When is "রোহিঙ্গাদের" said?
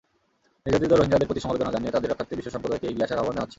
0.93-1.27